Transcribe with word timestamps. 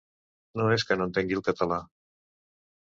No 0.61 0.65
és 0.77 0.85
que 0.91 0.99
no 1.01 1.07
entengui 1.11 1.39
el 1.41 1.47
català. 1.51 1.81